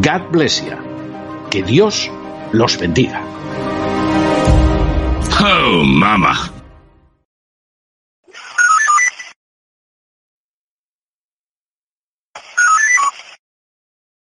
[0.00, 0.76] God bless you.
[1.50, 2.10] Que Dios
[2.50, 3.22] los bendiga.
[5.40, 6.50] Oh, mama.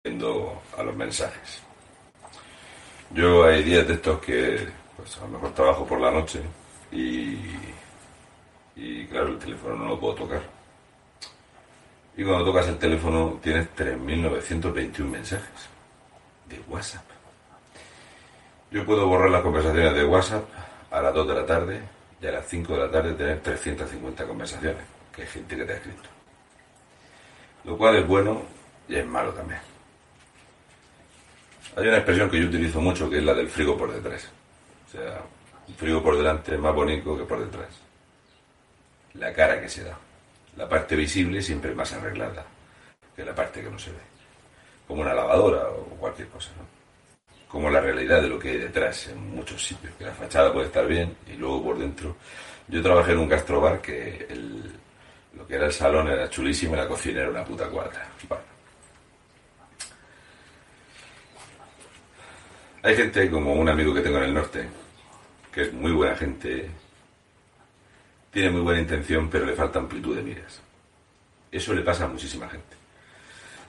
[0.03, 1.61] Viendo a los mensajes.
[3.11, 6.41] Yo hay días de estos que pues a lo mejor trabajo por la noche
[6.91, 7.37] y,
[8.75, 10.60] y claro, el teléfono no lo puedo tocar.
[12.17, 15.69] Y cuando tocas el teléfono tienes 3.921 mensajes
[16.49, 17.05] de WhatsApp.
[18.69, 20.43] Yo puedo borrar las conversaciones de WhatsApp
[20.91, 21.81] a las 2 de la tarde
[22.21, 25.73] y a las 5 de la tarde tener 350 conversaciones, que hay gente que te
[25.73, 26.09] ha escrito.
[27.63, 28.43] Lo cual es bueno
[28.87, 29.59] y es malo también.
[31.75, 34.29] Hay una expresión que yo utilizo mucho que es la del frigo por detrás.
[34.87, 35.21] O sea,
[35.77, 37.69] frigo por delante es más bonito que por detrás.
[39.13, 39.97] La cara que se da.
[40.57, 42.45] La parte visible siempre es más arreglada
[43.15, 43.97] que la parte que no se ve.
[44.87, 46.65] Como una lavadora o cualquier cosa, ¿no?
[47.47, 49.93] Como la realidad de lo que hay detrás en muchos sitios.
[49.97, 52.15] Que la fachada puede estar bien y luego por dentro.
[52.67, 54.71] Yo trabajé en un gastrobar que el-
[55.37, 58.07] lo que era el salón era chulísimo y la cocina era una puta cuadra.
[58.27, 58.43] Bueno.
[62.83, 64.67] Hay gente como un amigo que tengo en el norte,
[65.51, 66.69] que es muy buena gente,
[68.31, 70.61] tiene muy buena intención, pero le falta amplitud de miras.
[71.51, 72.75] Eso le pasa a muchísima gente.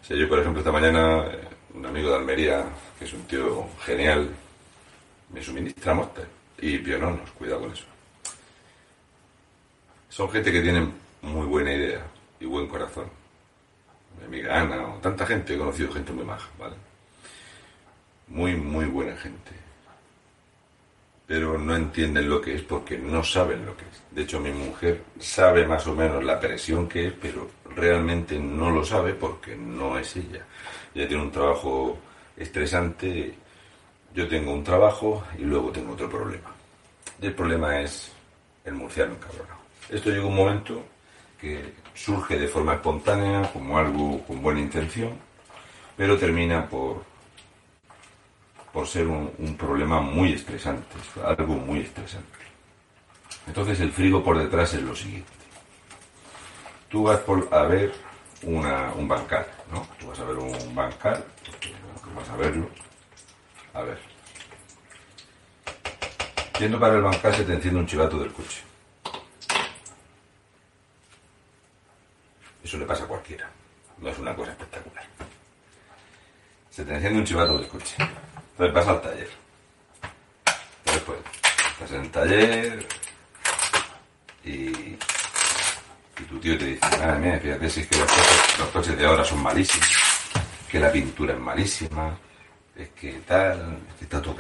[0.00, 2.64] O sea, yo, por ejemplo, esta mañana, eh, un amigo de Almería,
[2.98, 4.30] que es un tío genial,
[5.32, 6.26] me suministra Monster
[6.58, 7.84] y piononos, cuidado con eso.
[10.08, 12.06] Son gente que tienen muy buena idea
[12.38, 13.06] y buen corazón.
[14.20, 16.76] Mi amiga Ana, o tanta gente, he conocido gente muy maja, ¿vale?
[18.28, 19.52] Muy, muy buena gente.
[21.32, 24.02] Pero no entienden lo que es porque no saben lo que es.
[24.10, 28.70] De hecho, mi mujer sabe más o menos la presión que es, pero realmente no
[28.70, 30.44] lo sabe porque no es ella.
[30.94, 31.96] Ella tiene un trabajo
[32.36, 33.34] estresante,
[34.14, 36.50] yo tengo un trabajo y luego tengo otro problema.
[37.18, 38.12] Y el problema es
[38.66, 39.60] el murciano encabronado.
[39.88, 40.84] Esto llega un momento
[41.40, 45.12] que surge de forma espontánea, como algo con buena intención,
[45.96, 47.02] pero termina por,
[48.72, 50.86] por ser un, problema muy estresante,
[51.24, 52.38] algo muy estresante.
[53.46, 55.30] Entonces el frigo por detrás es lo siguiente.
[56.88, 57.92] Tú vas por, a ver
[58.44, 59.86] un bancal, ¿no?
[59.98, 61.22] Tú vas a ver un bancal,
[61.60, 62.68] tú vas a verlo.
[63.74, 63.98] A ver.
[66.58, 68.62] Yendo para el bancal se te enciende un chivato del coche.
[72.62, 73.50] Eso le pasa a cualquiera.
[73.98, 75.04] No es una cosa espectacular.
[76.70, 77.96] Se te enciende un chivato del coche.
[78.52, 79.30] Entonces vas al taller.
[80.84, 81.18] Después,
[81.72, 82.86] estás en el taller
[84.44, 84.98] y, y
[86.28, 89.42] tu tío te dice, madre mía, fíjate si es que los coches, de ahora son
[89.42, 89.88] malísimos,
[90.70, 92.18] que la pintura es malísima,
[92.76, 94.36] es que tal, es que está todo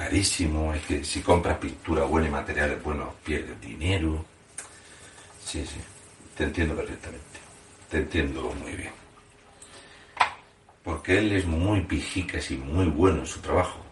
[0.74, 4.24] es que si compras pintura buena y materiales buenos pierdes dinero.
[5.44, 5.80] Sí, sí,
[6.36, 7.40] te entiendo perfectamente.
[7.90, 8.92] Te entiendo muy bien.
[10.82, 13.91] Porque él es muy pijicas y muy bueno en su trabajo.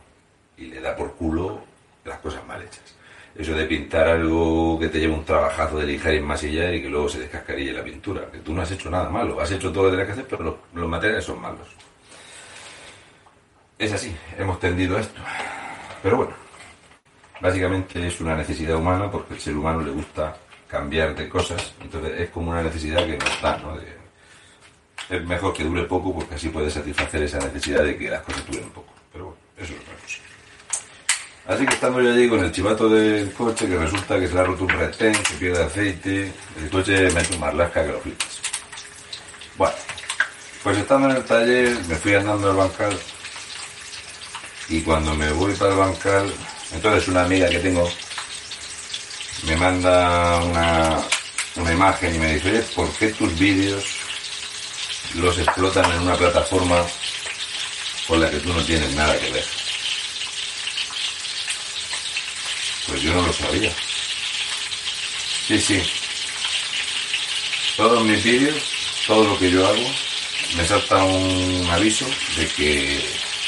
[0.60, 1.60] Y le da por culo
[2.04, 2.94] las cosas mal hechas.
[3.34, 6.88] Eso de pintar algo que te lleva un trabajazo de lijar y enmasillar y que
[6.88, 8.30] luego se descascarille la pintura.
[8.30, 9.40] Que tú no has hecho nada malo.
[9.40, 11.68] Has hecho todo lo que tenías que hacer, pero los, materiales son malos.
[13.78, 15.20] Es así, hemos tendido esto.
[16.02, 16.32] Pero bueno,
[17.40, 20.36] básicamente es una necesidad humana porque al ser humano le gusta
[20.68, 21.72] cambiar de cosas.
[21.80, 23.78] Entonces es como una necesidad que no está, ¿no?
[25.08, 28.46] Es mejor que dure poco porque así puede satisfacer esa necesidad de que las cosas
[28.46, 28.92] duren poco.
[29.12, 30.29] Pero bueno, eso es otra.
[31.50, 34.40] Así que estando yo allí con el chivato del coche, que resulta que se le
[34.40, 37.90] ha roto un retén, que pierde aceite, el coche me ha hecho un marlasca que
[37.90, 38.40] lo flipas.
[39.58, 39.74] Bueno,
[40.62, 42.96] pues estando en el taller, me fui andando al bancal
[44.68, 46.32] y cuando me voy para el bancal,
[46.72, 47.90] entonces una amiga que tengo
[49.42, 50.98] me manda una,
[51.56, 53.84] una imagen y me dice, oye, ¿por qué tus vídeos
[55.16, 56.86] los explotan en una plataforma
[58.06, 59.69] con la que tú no tienes nada que ver?
[62.90, 63.72] Pues yo no lo sabía.
[65.46, 65.80] Sí, sí.
[67.76, 68.56] Todos mis vídeos,
[69.06, 69.94] todo lo que yo hago,
[70.56, 72.04] me salta un aviso
[72.36, 73.00] de que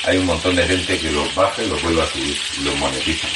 [0.05, 3.31] hay un montón de gente que los baja y los vuelve a subir, los monetizan.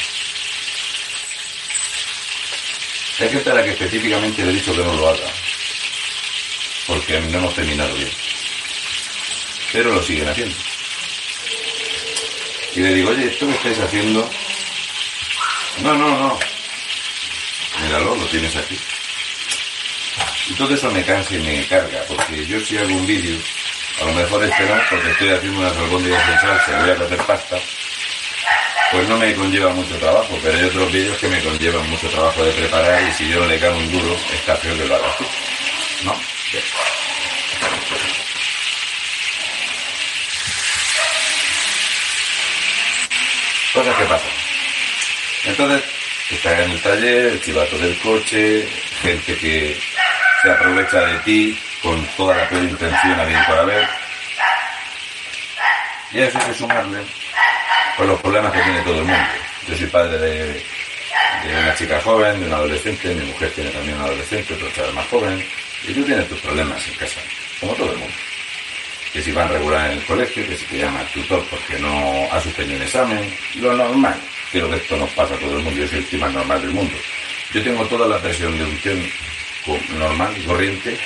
[3.18, 5.32] Hay gente a la que específicamente le he dicho que no lo haga,
[6.86, 8.12] porque no hemos terminado bien.
[9.72, 10.54] Pero lo siguen haciendo.
[12.76, 14.30] Y le digo, oye, esto que estáis haciendo...
[15.82, 16.38] No, no, no.
[17.82, 18.78] Míralo, lo tienes aquí.
[20.48, 23.38] Y todo eso me cansa y me carga, porque yo si hago un vídeo,
[24.00, 27.58] a lo mejor no, porque estoy haciendo unas albóndigas en salsa, voy a hacer pasta,
[28.92, 32.44] pues no me conlleva mucho trabajo, pero hay otros vídeos que me conllevan mucho trabajo
[32.44, 35.24] de preparar y si yo le cago un duro, está feo que lo hagas tú.
[36.04, 36.12] ¿No?
[43.74, 44.35] Cosas que pasan.
[45.46, 45.82] Entonces,
[46.30, 48.68] está en el taller, el chivato del coche,
[49.00, 49.78] gente que
[50.42, 53.88] se aprovecha de ti con toda la peor intención a bien para ver.
[56.12, 56.98] Y eso hay que sumarle
[57.96, 59.28] con los problemas que tiene todo el mundo.
[59.68, 60.64] Yo soy padre de,
[61.48, 65.06] una chica joven, de un adolescente, mi mujer tiene también un adolescente, otro chaval más
[65.06, 65.46] joven,
[65.86, 67.20] y tú tienes tus problemas en casa,
[67.60, 68.14] como todo el mundo.
[69.12, 72.40] Que si van regular en el colegio, que si te llama tutor porque no ha
[72.40, 74.20] suspendido un examen, lo normal.
[74.56, 76.70] Que esto nos pasa a todo el mundo, yo soy el tipo más normal del
[76.70, 76.96] mundo.
[77.52, 80.98] Yo tengo toda la presión de un tiempo normal y corriente,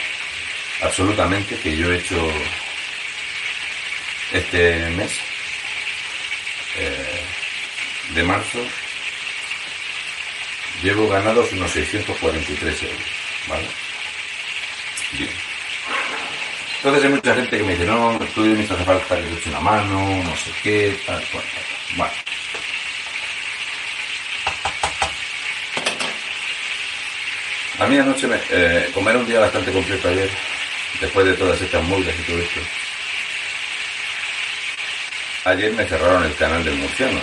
[0.82, 2.31] absolutamente, que yo he hecho
[4.32, 5.19] este mes
[6.79, 7.25] eh,
[8.14, 8.64] de marzo
[10.81, 12.99] llevo ganados unos 643 euros,
[13.49, 13.67] ¿vale?
[15.19, 15.31] Bien.
[16.76, 19.50] Entonces hay mucha gente que me dice, no, tú me hace falta que te eche
[19.50, 21.20] una mano, no sé qué, tal.
[21.97, 22.12] Bueno.
[27.81, 30.29] A mí anoche me, eh, comer un día bastante completo ayer,
[31.00, 32.61] después de todas estas multas y todo esto,
[35.43, 37.19] Ayer me cerraron el canal del murciano.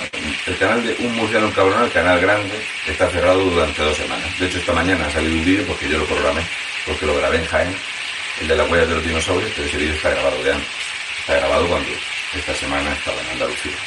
[0.48, 4.39] El canal de Un Murciano Cabrón, el canal grande, está cerrado durante dos semanas.
[4.39, 6.42] De hecho, esta mañana ha salido un vídeo porque yo lo programé,
[6.88, 7.75] porque lo grabé en Jaén,
[8.42, 10.69] el de la huella de los dinosaurios, pero ese vídeo está grabado de antes.
[11.19, 11.89] Está grabado cuando
[12.33, 13.77] esta semana estaba en Andalucía.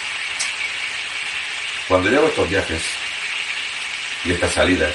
[1.88, 2.82] Cuando yo estos viajes
[4.24, 4.94] y estas salidas,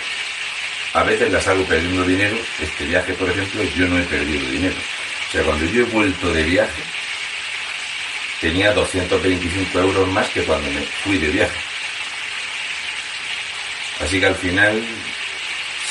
[0.96, 2.38] a veces las hago perdiendo dinero.
[2.62, 4.76] Este viaje, por ejemplo, yo no he perdido dinero.
[5.28, 6.82] O sea, cuando yo he vuelto de viaje,
[8.40, 11.60] tenía 225 euros más que cuando me fui de viaje.
[14.00, 14.82] Así que al final,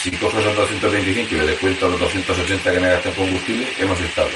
[0.03, 4.01] si cojo esos 225 y le descuento los 280 que me gasté en combustible, hemos
[4.01, 4.31] estado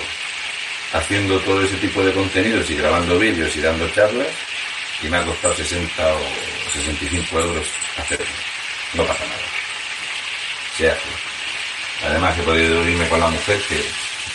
[0.93, 4.29] haciendo todo ese tipo de contenidos y grabando vídeos y dando charlas
[5.03, 6.21] y me ha costado 60 o
[6.75, 7.67] 65 euros
[7.97, 8.27] hacerlo.
[8.95, 9.58] No pasa nada.
[10.79, 11.09] Se hace.
[12.07, 13.85] Además he podido irme con la mujer que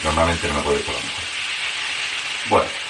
[0.04, 1.26] normalmente no me puedo con la mujer.
[2.50, 2.84] Bueno.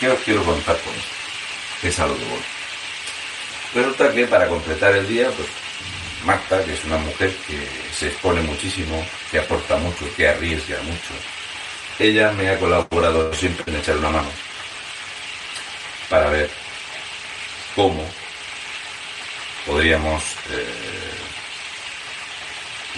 [0.00, 1.86] ¿Qué os quiero contar con esto?
[1.86, 2.40] Es a lo que voy.
[3.74, 5.48] Resulta que para completar el día, pues
[6.24, 11.14] Marta, que es una mujer que se expone muchísimo, que aporta mucho, que arriesga mucho,
[11.98, 14.30] ella me ha colaborado siempre en echar una mano
[16.10, 16.50] para ver
[17.74, 18.06] cómo
[19.64, 21.05] podríamos eh,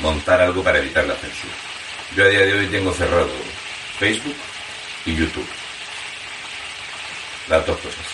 [0.00, 1.54] montar algo para evitar la censura.
[2.16, 3.30] Yo a día de hoy tengo cerrado
[3.98, 4.36] Facebook
[5.04, 5.48] y YouTube
[7.48, 8.06] las dos cosas.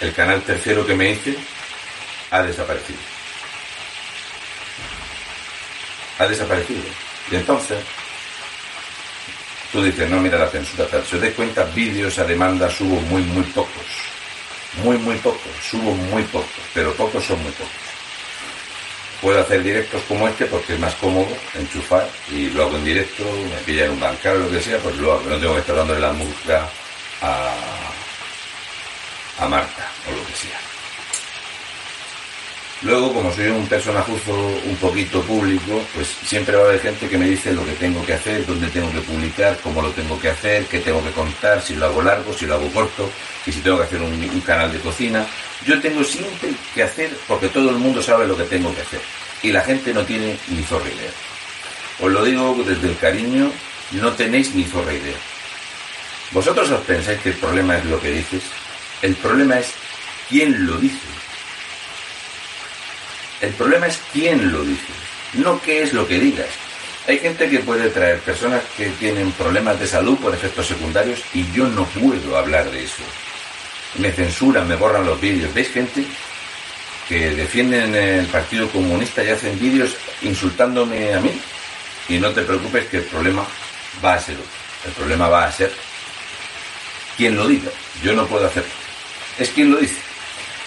[0.00, 1.36] El canal tercero que me hice
[2.30, 2.98] ha desaparecido.
[6.18, 6.82] Ha desaparecido.
[7.30, 7.78] Y entonces,
[9.72, 11.04] tú dices, no, mira la censura tal.
[11.04, 13.86] Si os dais cuenta, vídeos a demanda subo muy, muy pocos.
[14.82, 15.52] Muy, muy pocos.
[15.68, 16.50] Subo muy pocos.
[16.74, 17.85] Pero pocos son muy pocos.
[19.20, 23.24] Puedo hacer directos como este porque es más cómodo enchufar y lo hago en directo,
[23.24, 25.20] me pilla en un bancal o lo que sea, pues lo.
[25.22, 26.68] No tengo que estar dándole la música
[27.22, 27.54] a,
[29.38, 30.65] a Marta o lo que sea.
[32.82, 37.16] Luego, como soy un personajuzo un poquito público, pues siempre va a haber gente que
[37.16, 40.28] me dice lo que tengo que hacer, dónde tengo que publicar, cómo lo tengo que
[40.28, 43.10] hacer, qué tengo que contar, si lo hago largo, si lo hago corto,
[43.46, 45.26] y si tengo que hacer un, canal de cocina.
[45.64, 49.00] Yo tengo siempre que hacer porque todo el mundo sabe lo que tengo que hacer.
[49.42, 51.10] Y la gente no tiene ni zorra idea.
[52.00, 53.50] Os lo digo desde el cariño,
[53.92, 55.16] no tenéis ni zorra idea.
[56.30, 58.42] ¿Vosotros os pensáis que el problema es lo que dices?
[59.00, 59.72] El problema es
[60.28, 61.15] quién lo dice.
[63.40, 64.92] El problema es quién lo dice.
[65.34, 66.48] no qué es lo que digas.
[67.06, 71.50] Hay gente que puede traer personas que tienen problemas de salud por efectos secundarios y
[71.52, 73.02] yo no puedo hablar de eso.
[73.98, 75.52] Me censuran, me borran los vídeos.
[75.54, 76.04] ¿Veis gente
[77.08, 81.40] que defienden el Partido Comunista y hacen vídeos insultándome a mí?
[82.08, 83.46] Y no te preocupes que el problema
[84.04, 84.50] va a ser otro.
[84.86, 85.72] El problema va a ser
[87.16, 87.70] quien lo diga.
[88.02, 88.70] Yo no puedo hacerlo.
[89.38, 90.00] Es quien lo dice.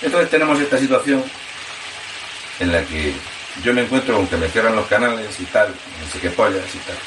[0.02, 1.24] Entonces tenemos esta situación
[2.60, 3.14] en la que
[3.64, 6.64] yo me encuentro con que me cierran los canales y tal, no sé qué pollas
[6.74, 6.98] y tal.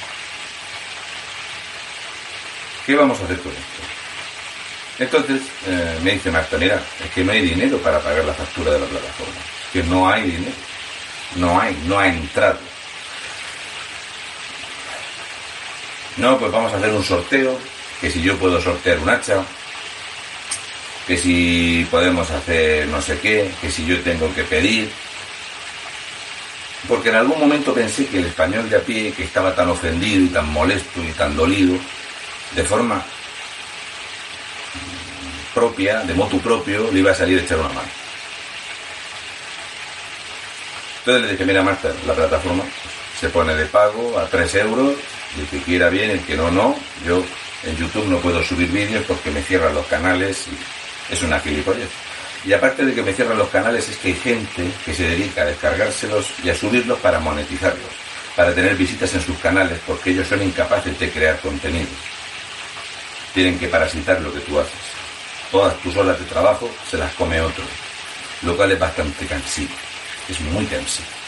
[2.87, 3.83] ¿Qué vamos a hacer con esto?
[4.99, 8.73] Entonces eh, me dice Marta, mira, es que no hay dinero para pagar la factura
[8.73, 9.41] de la plataforma.
[9.73, 10.53] Que no hay dinero.
[11.37, 12.59] No hay, no ha entrado.
[16.17, 17.59] No, pues vamos a hacer un sorteo,
[18.01, 19.43] que si yo puedo sortear un hacha,
[21.07, 24.91] que si podemos hacer no sé qué, que si yo tengo que pedir,
[26.89, 30.25] porque en algún momento pensé que el español de a pie, que estaba tan ofendido
[30.25, 31.77] y tan molesto y tan dolido,
[32.55, 33.03] de forma
[35.55, 37.89] propia, de motu propio, le iba a salir a echar una mano.
[40.99, 42.65] Entonces le dije, mira Marta, la plataforma
[43.19, 44.95] se pone de pago a 3 euros,
[45.39, 46.77] el que quiera bien, el que no, no.
[47.05, 47.25] Yo
[47.65, 51.89] en YouTube no puedo subir vídeos porque me cierran los canales y es una gilipollez.
[52.45, 55.43] Y aparte de que me cierran los canales, es que hay gente que se dedica
[55.43, 57.91] a descargárselos y a subirlos para monetizarlos,
[58.35, 61.89] para tener visitas en sus canales, porque ellos son incapaces de crear contenido.
[63.33, 64.73] Tienen que parasitar lo que tú haces.
[65.51, 67.65] Todas tus horas de trabajo se las come otro,
[68.43, 69.71] lo cual es bastante cansino.
[70.29, 71.22] Es muy cansino.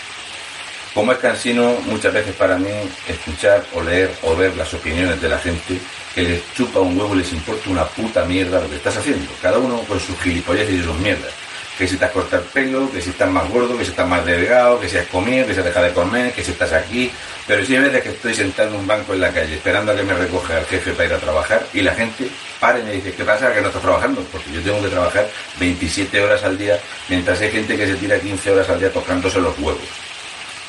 [0.94, 2.70] Como es cansino muchas veces para mí
[3.08, 5.80] escuchar o leer o ver las opiniones de la gente
[6.14, 9.28] que les chupa un huevo y les importa una puta mierda lo que estás haciendo.
[9.42, 11.32] Cada uno con sus gilipollas y sus mierdas.
[11.76, 14.06] Que si te has cortado el pelo, que si estás más gordo, que si estás
[14.06, 16.72] más delgado, que si has comido, que si has dejado de comer, que si estás
[16.72, 17.10] aquí.
[17.44, 19.96] Pero si hay veces que estoy sentado en un banco en la calle esperando a
[19.96, 22.28] que me recoja el jefe para ir a trabajar y la gente
[22.60, 23.52] para y me dice, ¿qué pasa?
[23.52, 24.24] Que no estás trabajando.
[24.30, 28.16] Porque yo tengo que trabajar 27 horas al día mientras hay gente que se tira
[28.20, 30.03] 15 horas al día tocándose los huevos.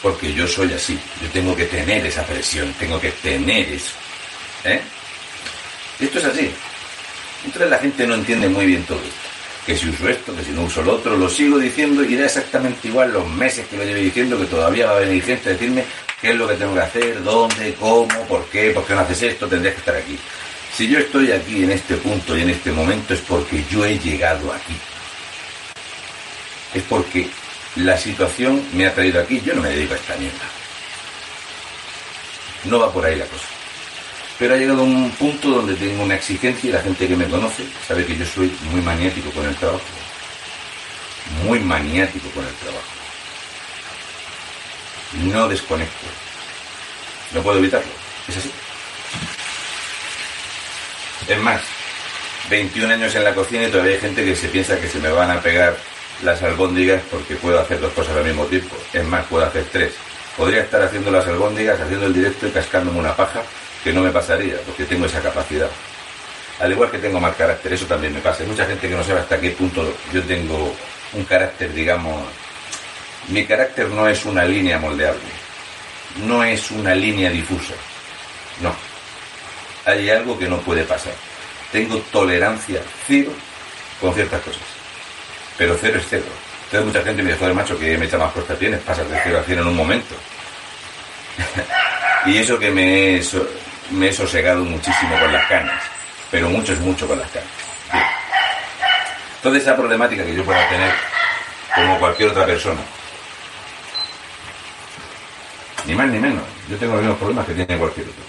[0.06, 1.00] Porque yo soy así.
[1.20, 3.94] Yo tengo que tener esa presión, tengo que tener eso.
[4.64, 4.80] ¿Eh?
[6.00, 6.52] Esto es así.
[7.44, 9.16] Entonces la gente no entiende muy bien todo esto.
[9.66, 12.26] Que si uso esto, que si no uso lo otro, lo sigo diciendo y da
[12.26, 15.54] exactamente igual los meses que lo llevo diciendo que todavía va a venir gente a
[15.54, 15.84] decirme
[16.22, 19.24] qué es lo que tengo que hacer, dónde, cómo, por qué, por qué no haces
[19.24, 20.20] esto, tendrías que estar aquí.
[20.72, 23.98] Si yo estoy aquí en este punto y en este momento es porque yo he
[23.98, 24.76] llegado aquí.
[26.76, 27.28] Es porque
[27.75, 29.41] la situación me ha traído aquí.
[29.41, 30.46] Yo no me dedico a esta mierda.
[32.65, 33.55] No va por ahí la cosa
[34.38, 37.25] pero ha llegado a un punto donde tengo una exigencia y la gente que me
[37.25, 39.84] conoce sabe que yo soy muy maniático con el trabajo.
[41.44, 42.84] Muy maniático con el trabajo.
[45.24, 46.05] No desconecto.
[47.34, 47.91] No puedo evitarlo.
[48.27, 48.51] Es así.
[51.27, 51.62] Es más,
[52.50, 55.10] 21 años en la cocina y todavía hay gente que se piensa que se me
[55.10, 55.77] van a pegar
[56.24, 58.75] las albóndigas porque puedo hacer dos cosas al mismo tiempo.
[58.93, 59.93] Es más, puedo hacer tres.
[60.38, 63.41] Podría estar haciendo las albóndigas, haciendo el directo y cascándome una paja
[63.84, 65.69] que no me pasaría, porque tengo esa capacidad.
[66.60, 68.43] Al igual que tengo mal carácter, eso también me pasa.
[68.43, 70.75] Hay mucha gente que no sabe hasta qué punto yo tengo
[71.13, 72.24] un carácter, digamos...
[73.27, 75.19] Mi carácter no es una línea moldeable,
[76.27, 77.74] no es una línea difusa,
[78.62, 78.72] no.
[79.84, 81.13] Hay algo que no puede pasar.
[81.72, 83.31] Tengo tolerancia cero
[84.00, 84.62] con ciertas cosas,
[85.58, 86.26] pero cero es cero.
[86.66, 89.20] Entonces mucha gente me dice, joder, macho, que me echa más fuerza tienes, pasas de
[89.24, 90.16] cero a cien en un momento.
[92.26, 95.82] y eso que me, he sosegado muchísimo con las canas,
[96.32, 97.50] pero mucho es mucho con las canas.
[99.44, 100.92] Toda esa problemática que yo pueda tener,
[101.76, 102.82] como cualquier otra persona,
[105.86, 108.24] ni más ni menos, yo tengo los mismos problemas que tiene cualquier otro.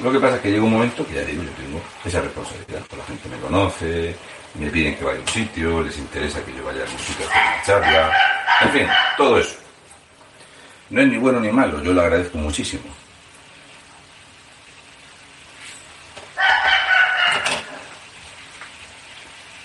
[0.00, 2.80] Lo que pasa es que llega un momento que ya digo, yo tengo esa responsabilidad.
[2.96, 4.16] La gente me conoce,
[4.54, 7.26] me piden que vaya a un sitio, les interesa que yo vaya a un sitio
[7.26, 8.16] a hacer una charla,
[8.62, 9.56] en fin, todo eso.
[10.90, 12.84] No es ni bueno ni malo, yo lo agradezco muchísimo.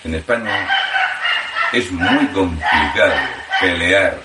[0.08, 0.66] en España
[1.72, 3.14] es muy complicado
[3.60, 4.18] pelear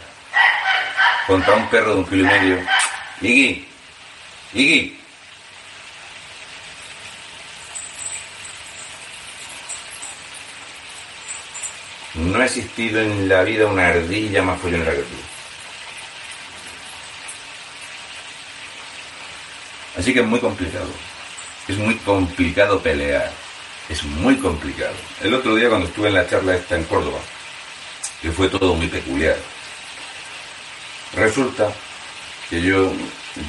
[1.27, 2.59] contra un perro de un kilo y medio.
[3.21, 3.67] Iggy,
[4.53, 5.02] Iggy.
[12.15, 15.15] No ha existido en la vida una ardilla más follonera que tú.
[19.97, 20.89] Así que es muy complicado.
[21.67, 23.31] Es muy complicado pelear
[23.89, 24.95] es muy complicado.
[25.21, 27.19] El otro día cuando estuve en la charla esta en Córdoba,
[28.21, 29.35] que fue todo muy peculiar,
[31.13, 31.71] resulta
[32.49, 32.91] que yo,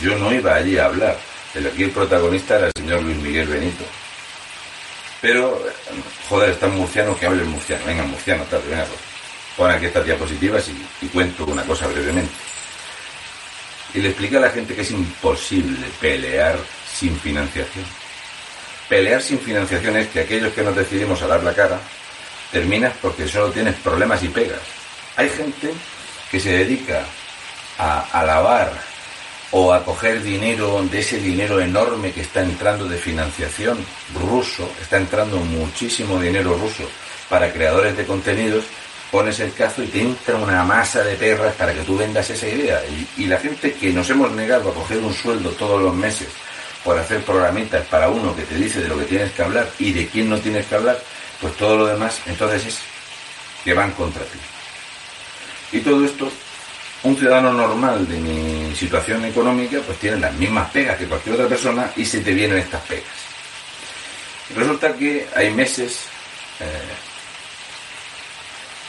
[0.03, 1.19] yo no iba allí a hablar.
[1.55, 3.85] El, aquí el protagonista era el señor Luis Miguel Benito.
[5.25, 5.59] Pero,
[6.29, 7.83] joder, está en murciano, que hable en murciano.
[7.87, 9.01] Venga, murciano, tal, venga, pues.
[9.57, 12.35] Pon aquí estas diapositivas y, y cuento una cosa brevemente.
[13.95, 17.87] Y le expliqué a la gente que es imposible pelear sin financiación.
[18.87, 21.81] Pelear sin financiación es que aquellos que nos decidimos a dar la cara,
[22.53, 24.61] terminas porque solo tienes problemas y pegas.
[25.17, 25.73] Hay gente
[26.31, 27.03] que se dedica
[27.79, 28.75] a, lavar
[29.57, 33.79] o a coger dinero de ese dinero enorme que está entrando de financiación
[34.29, 36.83] ruso, está entrando muchísimo dinero ruso
[37.29, 38.65] para creadores de contenidos,
[39.13, 42.49] pones el cazo y te entra una masa de perras para que tú vendas esa
[42.49, 42.83] idea.
[42.85, 46.27] Y, y la gente que nos hemos negado a coger un sueldo todos los meses
[46.83, 49.93] por hacer programitas para uno que te dice de lo que tienes que hablar y
[49.93, 51.01] de quién no tienes que hablar,
[51.41, 52.79] pues todo lo demás entonces es
[53.63, 54.39] que van contra ti.
[55.71, 56.29] Y todo esto
[57.05, 61.49] un ciudadano normal de mi situación económica pues tiene las mismas pegas que cualquier otra
[61.49, 63.05] persona y se te vienen estas pegas.
[64.57, 66.05] Resulta que hay meses
[66.61, 66.65] eh,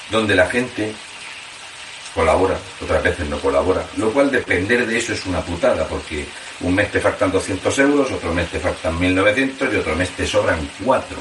[0.09, 0.93] donde la gente
[2.13, 6.25] colabora, otras veces no colabora, lo cual depender de eso es una putada, porque
[6.61, 10.25] un mes te faltan 200 euros, otro mes te faltan 1900 y otro mes te
[10.25, 11.17] sobran 4.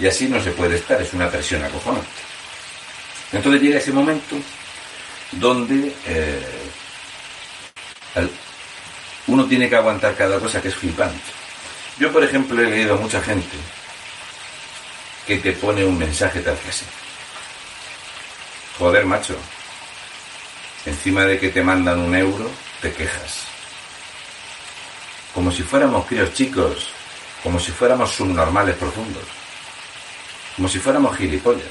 [0.00, 2.08] Y así no se puede estar, es una presión acojonante.
[3.32, 4.36] Entonces llega ese momento
[5.32, 6.70] donde eh,
[9.26, 11.20] uno tiene que aguantar cada cosa que es flipante.
[11.98, 13.56] Yo, por ejemplo, he leído a mucha gente
[15.26, 16.84] que te pone un mensaje tal que así.
[18.78, 19.36] Joder, macho.
[20.84, 23.44] Encima de que te mandan un euro, te quejas.
[25.34, 26.88] Como si fuéramos críos chicos,
[27.42, 29.24] como si fuéramos subnormales profundos,
[30.54, 31.64] como si fuéramos gilipollas.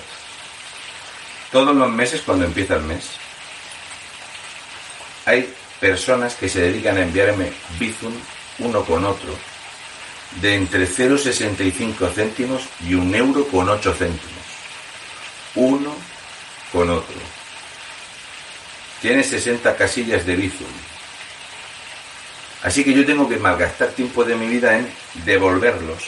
[1.51, 3.11] Todos los meses, cuando empieza el mes,
[5.25, 8.13] hay personas que se dedican a enviarme Bizum
[8.59, 9.35] uno con otro
[10.41, 14.43] de entre 0,65 céntimos y un euro con 8 céntimos.
[15.55, 15.95] Uno
[16.71, 17.15] con otro.
[19.01, 20.67] Tiene 60 casillas de Bizum.
[22.63, 24.91] Así que yo tengo que malgastar tiempo de mi vida en
[25.23, 26.03] devolverlos,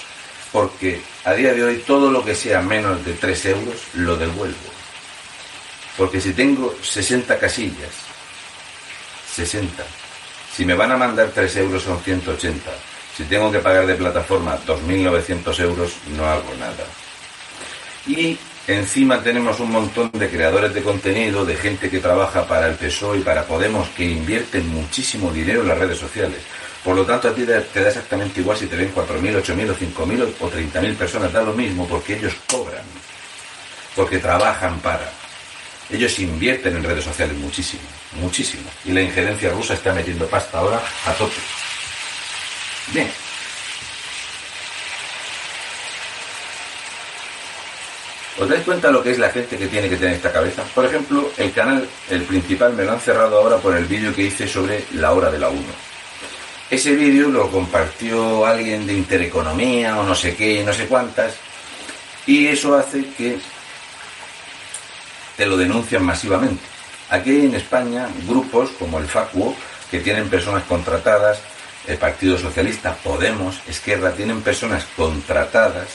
[0.52, 4.58] porque a día de hoy todo lo que sea menos de 3 euros lo devuelvo.
[5.96, 7.92] Porque si tengo 60 casillas
[9.38, 9.84] 60.
[10.56, 12.72] Si me van a mandar 3 euros son 180.
[13.16, 16.86] Si tengo que pagar de plataforma 2.900 euros, no hago nada.
[18.08, 22.76] Y encima tenemos un montón de creadores de contenido, de gente que trabaja para el
[22.76, 26.40] PSOE y para Podemos, que invierten muchísimo dinero en las redes sociales.
[26.84, 29.76] Por lo tanto, a ti te da exactamente igual si te ven 4.000, 8.000 o
[29.76, 32.86] 5.000 o 30.000 personas, da lo mismo porque ellos cobran,
[33.96, 35.27] porque trabajan para.
[35.90, 37.84] Ellos invierten en redes sociales muchísimo,
[38.20, 38.70] muchísimo.
[38.86, 41.36] Y la injerencia rusa está metiendo pasta ahora a tope.
[42.94, 43.10] Bien.
[48.40, 50.64] ¿Os dais cuenta lo que es la gente que tiene que tener esta cabeza?
[50.76, 54.24] Por ejemplo, el canal, el principal, me lo han cerrado ahora por el vídeo que
[54.24, 55.60] hice sobre la hora de la 1.
[56.70, 61.34] Ese vídeo lo compartió alguien de Intereconomía o no sé qué, no sé cuántas,
[62.28, 63.40] y eso hace que
[65.38, 66.64] te lo denuncian masivamente.
[67.10, 69.56] Aquí en España grupos como el FACUO,
[69.90, 71.40] que tienen personas contratadas,
[71.88, 75.88] el Partido Socialista, Podemos, Esquerra, tienen personas contratadas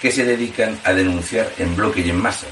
[0.00, 2.46] que se dedican a denunciar en bloque y en masa.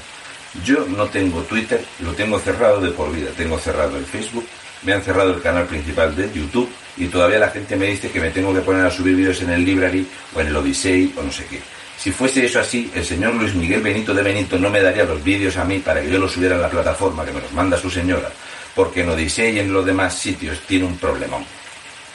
[0.65, 3.29] Yo no tengo Twitter, lo tengo cerrado de por vida.
[3.37, 4.45] Tengo cerrado el Facebook,
[4.83, 8.19] me han cerrado el canal principal de YouTube y todavía la gente me dice que
[8.19, 11.23] me tengo que poner a subir vídeos en el Library o en el Odyssey o
[11.23, 11.61] no sé qué.
[12.01, 15.23] Si fuese eso así, el señor Luis Miguel Benito de Benito no me daría los
[15.23, 17.77] vídeos a mí para que yo los subiera a la plataforma que me los manda
[17.77, 18.27] su señora,
[18.73, 21.45] porque en Odisea y en los demás sitios tiene un problemón.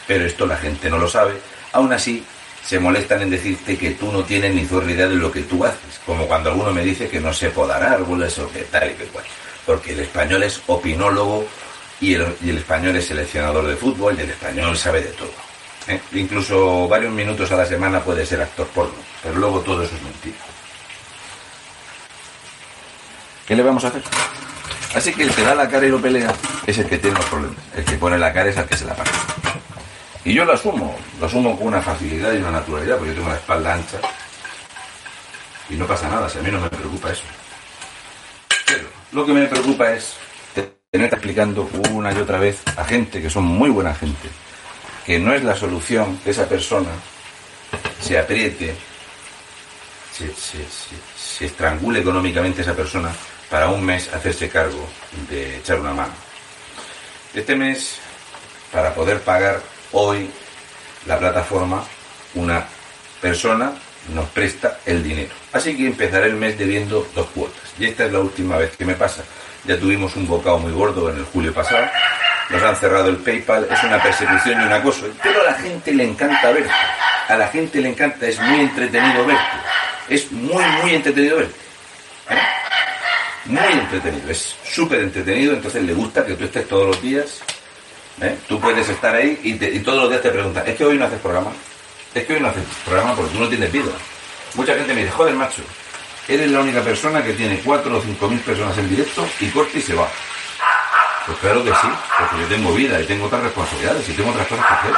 [0.04, 1.34] Pero esto la gente no lo sabe,
[1.70, 2.24] aún así
[2.64, 5.64] se molestan en decirte que tú no tienes ni zorra idea de lo que tú
[5.64, 8.94] haces, como cuando alguno me dice que no sé podar árboles o que tal y
[8.94, 9.24] que cual,
[9.64, 11.46] porque el español es opinólogo
[12.00, 15.45] y el, y el español es seleccionador de fútbol y el español sabe de todo.
[15.88, 16.00] ¿Eh?
[16.12, 20.02] Incluso varios minutos a la semana puede ser actor porno, pero luego todo eso es
[20.02, 20.36] mentira.
[23.46, 24.02] ¿Qué le vamos a hacer?
[24.94, 26.34] Así que el que da la cara y lo pelea
[26.66, 27.58] es el que tiene los problemas.
[27.76, 29.10] El que pone la cara es el que se la paga.
[30.24, 33.28] Y yo lo asumo, lo asumo con una facilidad y una naturalidad, porque yo tengo
[33.28, 33.98] la espalda ancha.
[35.68, 37.22] Y no pasa nada, si a mí no me preocupa eso.
[38.66, 40.16] Pero lo que me preocupa es
[40.90, 44.28] tener explicando una y otra vez a gente que son muy buena gente,
[45.06, 46.90] que no es la solución que esa persona
[48.00, 48.74] se apriete,
[50.12, 53.14] se, estrangule económicamente esa persona
[53.48, 54.84] para un mes hacerse cargo
[55.30, 56.12] de echar una mano.
[57.32, 57.98] Este mes
[58.72, 60.28] para poder pagar hoy
[61.06, 61.84] la plataforma,
[62.34, 62.66] una
[63.20, 63.74] persona
[64.12, 65.34] nos presta el dinero.
[65.52, 67.62] Así que empezaré el mes debiendo dos cuotas.
[67.78, 69.22] Y esta es la última vez que me pasa.
[69.64, 71.86] Ya tuvimos un bocado muy gordo en el julio pasado.
[72.50, 73.68] Nos han cerrado el PayPal.
[73.70, 75.06] Es una persecución y un acoso.
[75.22, 76.70] Pero a la gente le encanta verte.
[77.28, 78.26] A la gente le encanta.
[78.26, 79.42] Es muy entretenido verte.
[80.08, 81.54] Es muy, muy entretenido verte.
[82.30, 82.38] ¿Eh?
[83.46, 84.30] Muy entretenido.
[84.30, 85.54] Es súper entretenido.
[85.54, 87.40] Entonces le gusta que tú estés todos los días.
[88.20, 88.36] ¿eh?
[88.48, 91.04] Tú puedes estar ahí y, y todos los días te preguntan, ¿es que hoy no
[91.06, 91.50] haces programa?
[92.14, 93.92] Es que hoy no haces programa porque tú no tienes vida.
[94.54, 95.62] Mucha gente me dice, joder, macho,
[96.28, 99.76] eres la única persona que tiene cuatro o cinco mil personas en directo y corta
[99.78, 100.08] y se va.
[101.26, 104.46] Pues claro que sí, porque yo tengo vida y tengo otras responsabilidades y tengo otras
[104.46, 104.94] cosas que hacer.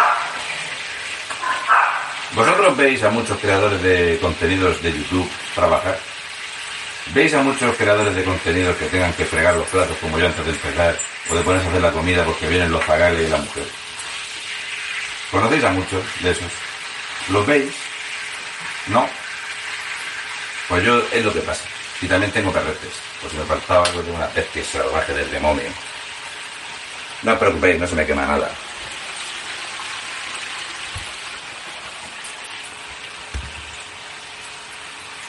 [2.35, 5.99] Vosotros veis a muchos creadores de contenidos de YouTube trabajar.
[7.15, 10.45] ¿Veis a muchos creadores de contenidos que tengan que fregar los platos como yo antes
[10.45, 10.99] de empezar?
[11.31, 13.65] O de ponerse a hacer la comida porque vienen los zagales y la mujer.
[15.31, 16.53] ¿Conocéis a muchos de esos?
[17.31, 17.73] ¿Los veis?
[18.89, 19.09] ¿No?
[20.69, 21.65] Pues yo es lo que pasa.
[22.03, 22.93] Y también tengo carretes.
[23.23, 25.71] Pues me faltaba algo de una pez salvaje del demonio.
[27.23, 28.51] No os preocupéis, no se me quema nada.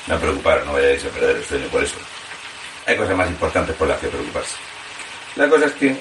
[0.07, 1.97] No os preocupéis, no vayáis a perder el sueño por eso.
[2.85, 4.55] Hay cosas más importantes por las que preocuparse.
[5.35, 5.95] La cosa es que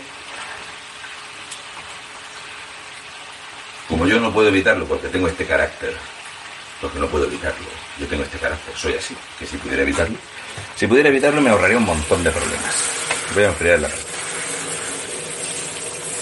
[3.89, 5.97] Como yo no puedo evitarlo porque tengo este carácter,
[6.81, 7.67] porque no puedo evitarlo,
[7.99, 10.17] yo tengo este carácter, soy así, que si pudiera evitarlo,
[10.77, 12.75] si pudiera evitarlo me ahorraría un montón de problemas.
[13.35, 13.89] Voy a enfriar la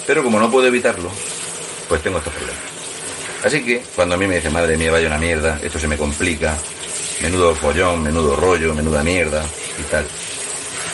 [0.06, 1.10] Pero como no puedo evitarlo,
[1.88, 2.62] pues tengo estos problemas.
[3.44, 5.96] Así que cuando a mí me dice, madre mía, vaya una mierda, esto se me
[5.96, 6.56] complica,
[7.22, 9.44] menudo follón, menudo rollo, menuda mierda
[9.78, 10.06] y tal.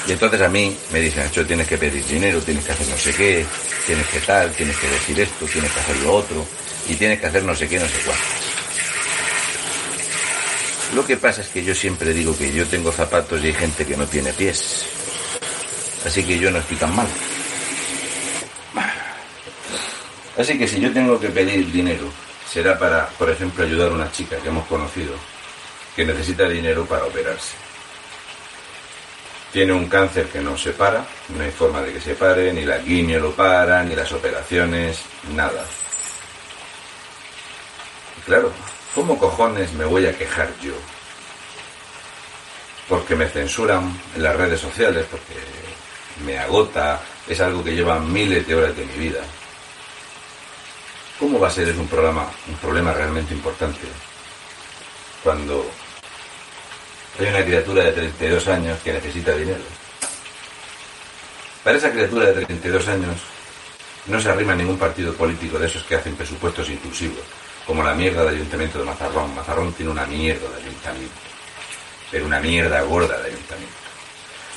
[0.07, 2.97] Y entonces a mí me dicen, yo tienes que pedir dinero, tienes que hacer no
[2.97, 3.47] sé qué,
[3.87, 6.45] tienes que tal, tienes que decir esto, tienes que hacer lo otro,
[6.89, 8.27] y tienes que hacer no sé qué, no sé cuántas.
[10.95, 13.87] Lo que pasa es que yo siempre digo que yo tengo zapatos y hay gente
[13.87, 14.85] que no tiene pies.
[16.05, 17.07] Así que yo no estoy tan mal.
[20.37, 22.05] Así que si yo tengo que pedir dinero,
[22.49, 25.15] será para, por ejemplo, ayudar a una chica que hemos conocido
[25.95, 27.55] que necesita dinero para operarse.
[29.53, 32.65] Tiene un cáncer que no se para, no hay forma de que se pare, ni
[32.65, 35.01] la quimio lo para, ni las operaciones,
[35.35, 35.65] nada.
[38.25, 38.53] claro,
[38.95, 40.73] ¿cómo cojones me voy a quejar yo?
[42.89, 45.35] Porque me censuran en las redes sociales, porque
[46.25, 49.21] me agota, es algo que lleva miles de horas de mi vida.
[51.23, 53.79] ¿Cómo va a ser un programa, un problema realmente importante?
[55.23, 55.65] Cuando
[57.17, 59.63] hay una criatura de 32 años que necesita dinero.
[61.63, 63.17] Para esa criatura de 32 años
[64.07, 67.23] no se arrima ningún partido político de esos que hacen presupuestos inclusivos,
[67.69, 69.33] como la mierda del ayuntamiento de Mazarrón.
[69.33, 71.15] Mazarrón tiene una mierda de ayuntamiento,
[72.11, 73.82] pero una mierda gorda de ayuntamiento.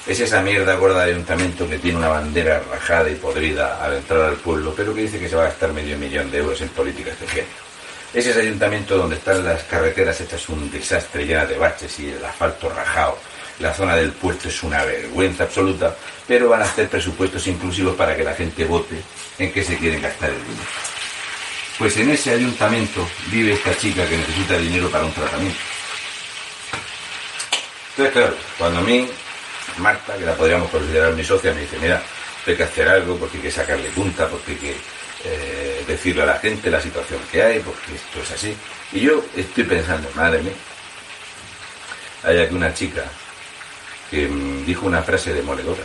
[0.08, 4.22] Es esa mierda gorda de ayuntamiento que tiene una bandera rajada y podrida al entrar
[4.22, 6.70] al pueblo, pero que dice que se va a gastar medio millón de euros en
[6.70, 7.66] políticas de género.
[8.14, 12.24] Es ese ayuntamiento donde están las carreteras hechas un desastre llena de baches y el
[12.24, 13.18] asfalto rajado.
[13.60, 15.96] La zona del puerto es una vergüenza absoluta,
[16.28, 19.02] pero van a hacer presupuestos inclusivos para que la gente vote
[19.40, 20.70] en qué se quiere gastar el dinero.
[21.80, 25.60] Pues en ese ayuntamiento vive esta chica que necesita dinero para un tratamiento.
[27.90, 29.10] Entonces, claro, cuando a mí,
[29.78, 32.02] Marta, que la podríamos considerar mi socia, me dice, mira,
[32.46, 34.76] hay que hacer algo porque hay que sacarle punta, porque hay que
[35.26, 38.56] eh, decirle a la gente la situación que hay, porque esto es así.
[38.92, 40.54] Y yo estoy pensando, madre mía,
[42.24, 43.04] hay aquí una chica
[44.10, 45.84] que mm, dijo una frase demoledora.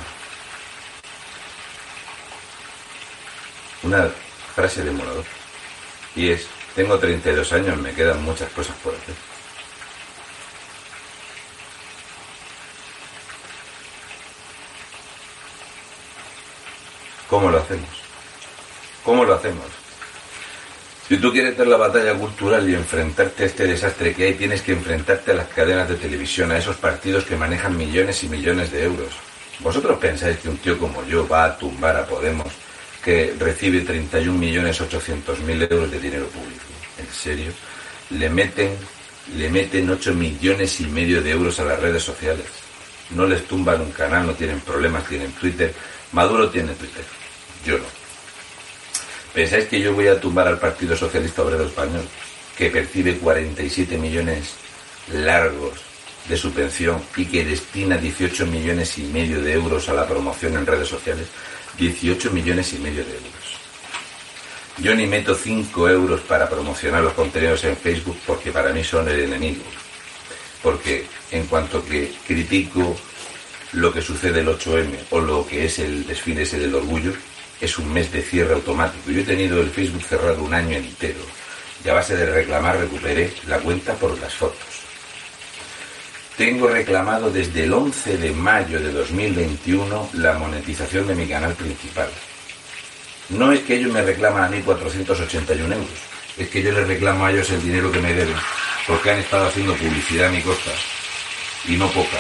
[3.83, 4.09] Una
[4.55, 5.29] frase demoledora.
[6.15, 9.30] Y es, tengo 32 años, me quedan muchas cosas por hacer.
[17.31, 17.89] ¿Cómo lo hacemos?
[19.05, 19.67] ¿Cómo lo hacemos?
[21.09, 24.63] Si tú quieres dar la batalla cultural y enfrentarte a este desastre que hay, tienes
[24.63, 28.73] que enfrentarte a las cadenas de televisión, a esos partidos que manejan millones y millones
[28.73, 29.13] de euros.
[29.61, 32.49] ¿Vosotros pensáis que un tío como yo va a tumbar a Podemos,
[33.03, 36.65] que recibe 31.800.000 euros de dinero público?
[36.99, 37.53] ¿En serio?
[38.11, 38.77] Le meten,
[39.37, 42.47] le meten 8 millones y medio de euros a las redes sociales.
[43.11, 45.73] No les tumban un canal, no tienen problemas, tienen Twitter.
[46.13, 47.05] Maduro tiene Twitter.
[47.65, 47.85] Yo no.
[49.35, 52.03] ¿Pensáis que yo voy a tumbar al Partido Socialista Obrero Español,
[52.57, 54.55] que percibe 47 millones
[55.13, 55.81] largos
[56.29, 60.57] de su pensión y que destina 18 millones y medio de euros a la promoción
[60.57, 61.29] en redes sociales?
[61.79, 63.61] 18 millones y medio de euros.
[64.79, 69.09] Yo ni meto 5 euros para promocionar los contenidos en Facebook porque para mí son
[69.09, 69.63] el enemigo.
[70.63, 72.97] Porque en cuanto que critico
[73.73, 77.13] lo que sucede el 8M o lo que es el desfile ese del orgullo,
[77.61, 79.11] es un mes de cierre automático.
[79.11, 81.21] Yo he tenido el Facebook cerrado un año entero
[81.85, 84.81] y a base de reclamar recuperé la cuenta por las fotos.
[86.37, 92.09] Tengo reclamado desde el 11 de mayo de 2021 la monetización de mi canal principal.
[93.29, 95.89] No es que ellos me reclaman a mí 481 euros,
[96.37, 98.35] es que yo les reclamo a ellos el dinero que me deben,
[98.87, 100.71] porque han estado haciendo publicidad a mi costa,
[101.69, 102.19] y no poca.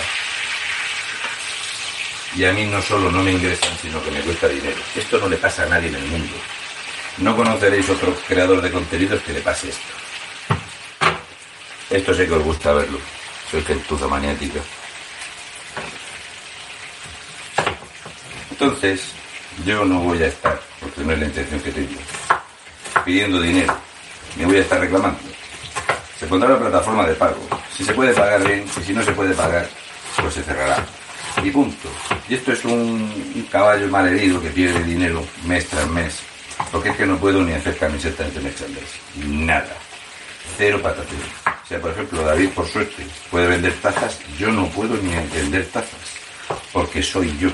[2.36, 4.80] Y a mí no solo no me ingresan, sino que me cuesta dinero.
[4.94, 6.34] Esto no le pasa a nadie en el mundo.
[7.18, 9.80] No conoceréis otro creador de contenidos que le pase esto.
[11.90, 12.98] Esto sé que os gusta verlo.
[13.50, 14.60] Soy gentuza maniática.
[18.50, 19.12] Entonces,
[19.64, 22.00] yo no voy a estar, porque no es la intención que tengo,
[23.04, 23.76] pidiendo dinero.
[24.36, 25.18] Me voy a estar reclamando.
[26.18, 27.40] Se pondrá la plataforma de pago.
[27.76, 29.68] Si se puede pagar bien, y si no se puede pagar,
[30.16, 30.86] pues se cerrará.
[31.42, 31.88] Y punto.
[32.28, 36.20] Y esto es un, caballo mal herido que pierde dinero mes tras mes.
[36.70, 38.54] Porque es que no puedo ni hacer camisetas de mes
[39.16, 39.76] Nada.
[40.56, 41.22] Cero patatero.
[41.46, 44.18] O sea, por ejemplo, David, por suerte, puede vender tazas.
[44.38, 46.18] Yo no puedo ni vender tazas.
[46.72, 47.48] Porque soy yo.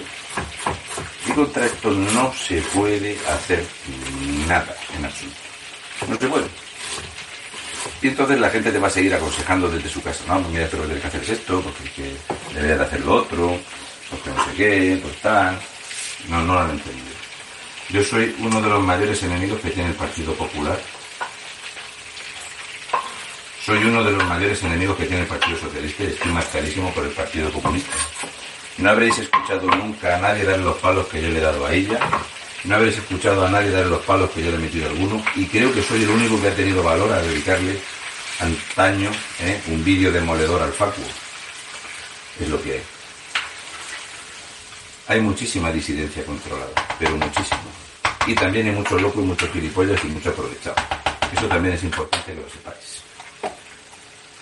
[1.28, 3.64] Y contra esto no se puede hacer
[4.48, 5.36] nada en absoluto.
[6.08, 6.65] No se puede.
[8.02, 10.68] Y entonces la gente te va a seguir aconsejando desde su casa, no, pues mira,
[10.70, 12.16] pero tienes que hacer esto, porque que
[12.54, 13.58] deberías de hacer lo otro,
[14.10, 15.58] porque no sé qué, pues tal.
[16.28, 17.16] No, no lo han entendido.
[17.88, 20.78] Yo soy uno de los mayores enemigos que tiene el Partido Popular.
[23.64, 27.04] Soy uno de los mayores enemigos que tiene el Partido Socialista y estoy más por
[27.04, 27.96] el Partido Comunista.
[28.78, 31.72] No habréis escuchado nunca a nadie dar los palos que yo le he dado a
[31.72, 31.98] ella.
[32.66, 35.24] No habréis escuchado a nadie dar los palos que yo le he metido a alguno.
[35.36, 37.78] Y creo que soy el único que ha tenido valor a dedicarle
[38.40, 39.62] antaño ¿eh?
[39.68, 41.04] un vídeo demoledor al facuo.
[42.40, 42.82] Es lo que hay.
[45.08, 47.60] Hay muchísima disidencia controlada, pero muchísima.
[48.26, 50.76] Y también hay muchos locos y muchos gilipollas y mucho aprovechado.
[51.32, 53.02] Eso también es importante que lo sepáis.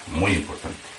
[0.07, 0.94] Muy importante.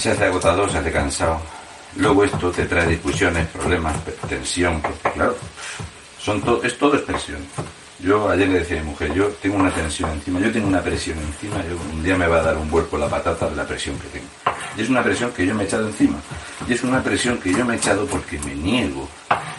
[0.00, 1.38] Se hace agotador, se hace cansado.
[1.96, 3.94] Luego esto te trae discusiones, problemas,
[4.26, 5.36] tensión, porque claro,
[6.18, 7.40] son es todo expresión.
[7.98, 10.80] Yo ayer le decía a mi mujer, yo tengo una tensión encima, yo tengo una
[10.80, 13.66] presión encima, yo, un día me va a dar un vuelco la patata de la
[13.66, 14.26] presión que tengo.
[14.74, 16.16] Y es una presión que yo me he echado encima.
[16.66, 19.06] Y es una presión que yo me he echado porque me niego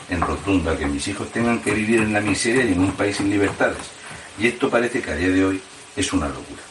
[0.09, 3.17] en rotunda que mis hijos tengan que vivir en la miseria y en un país
[3.17, 3.91] sin libertades.
[4.39, 5.61] Y esto parece que a día de hoy
[5.95, 6.61] es una locura.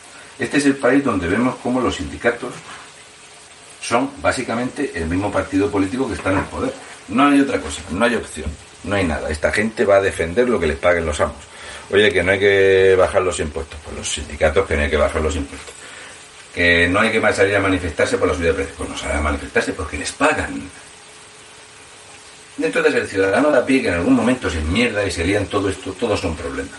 [0.41, 2.55] Este es el país donde vemos cómo los sindicatos
[3.81, 6.73] son básicamente el mismo partido político que está en el poder.
[7.09, 8.51] No hay otra cosa, no hay opción,
[8.85, 9.31] no hay nada.
[9.31, 11.37] Esta gente va a defender lo que les paguen los amos.
[11.93, 14.97] Oye, que no hay que bajar los impuestos, pues los sindicatos que no hay que
[14.97, 15.75] bajar los impuestos.
[16.55, 19.17] Que no hay que salir a manifestarse por la subida de precios, pues no salen
[19.17, 20.71] a manifestarse porque les pagan.
[22.63, 25.47] Entonces el ciudadano de a pie que en algún momento se mierda y se lían
[25.47, 26.79] todo esto, todos son problemas.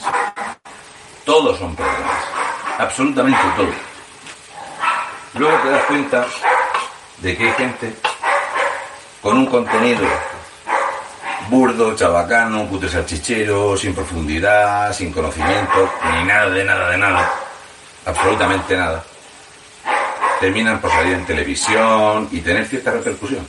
[1.25, 2.23] Todos son problemas.
[2.77, 3.75] Absolutamente todos.
[5.33, 6.27] Luego te das cuenta
[7.21, 7.93] de que hay gente
[9.21, 10.07] con un contenido
[11.49, 17.33] burdo, chabacano, puto salchichero, sin profundidad, sin conocimiento, ni nada de nada de nada,
[18.05, 19.03] absolutamente nada,
[20.39, 23.45] terminan por salir en televisión y tener cierta repercusión.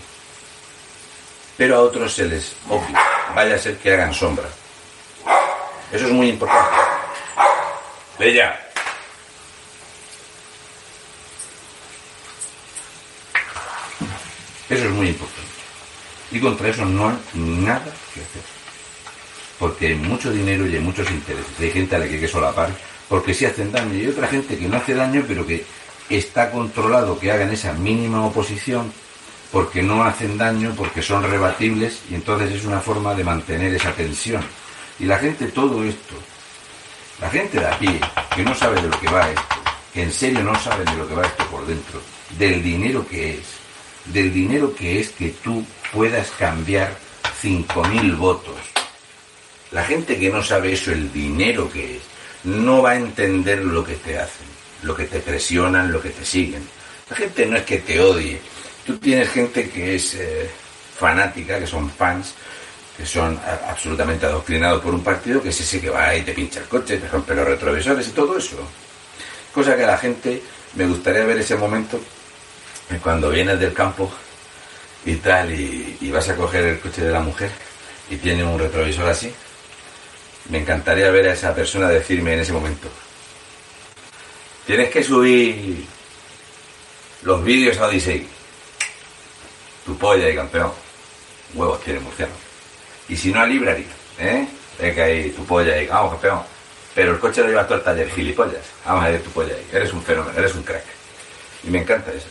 [1.56, 3.00] Pero a otros se les obvia,
[3.34, 4.46] vaya a ser que hagan sombra.
[5.92, 6.76] Eso es muy importante.
[8.18, 8.61] Bella.
[14.72, 15.50] Eso es muy importante.
[16.30, 18.42] Y contra eso no hay nada que hacer.
[19.58, 21.52] Porque hay mucho dinero y hay muchos intereses.
[21.60, 22.70] Hay gente a la que hay que solapar
[23.06, 23.94] porque sí hacen daño.
[23.94, 25.62] Y hay otra gente que no hace daño, pero que
[26.08, 28.90] está controlado que hagan esa mínima oposición
[29.50, 33.92] porque no hacen daño, porque son rebatibles y entonces es una forma de mantener esa
[33.92, 34.42] tensión.
[34.98, 36.14] Y la gente, todo esto,
[37.20, 38.00] la gente de aquí,
[38.34, 39.42] que no sabe de lo que va esto,
[39.92, 42.00] que en serio no sabe de lo que va esto por dentro,
[42.38, 43.61] del dinero que es,
[44.06, 46.96] del dinero que es que tú puedas cambiar
[47.42, 48.56] 5.000 votos.
[49.70, 52.02] La gente que no sabe eso, el dinero que es,
[52.44, 54.46] no va a entender lo que te hacen,
[54.82, 56.66] lo que te presionan, lo que te siguen.
[57.08, 58.40] La gente no es que te odie.
[58.84, 60.50] Tú tienes gente que es eh,
[60.98, 62.34] fanática, que son fans,
[62.96, 63.38] que son
[63.68, 66.98] absolutamente adoctrinados por un partido, que es ese que va y te pincha el coche,
[66.98, 68.56] te rompe los retrovisores y todo eso.
[69.54, 70.42] Cosa que la gente
[70.74, 72.00] me gustaría ver ese momento
[72.98, 74.10] cuando vienes del campo
[75.04, 77.50] y tal, y, vas a coger el coche de la mujer
[78.10, 79.32] y tiene un retrovisor así.
[80.48, 82.88] Me encantaría ver a esa persona decirme en ese momento,
[84.66, 85.84] tienes que subir
[87.22, 88.26] los vídeos a Odyssey.
[89.84, 90.72] Tu polla y campeón.
[91.54, 92.32] Huevos tiene Murciano.
[93.08, 93.86] Y si no a Library,
[94.18, 94.46] ¿eh?
[94.78, 96.42] Es que ahí tu polla ahí, vamos campeón.
[96.94, 98.64] Pero el coche lo llevas todo el taller, gilipollas.
[98.84, 99.66] Vamos a ver tu polla ahí.
[99.72, 100.84] Eres un fenómeno, eres un crack.
[101.64, 102.26] Y me encanta eso.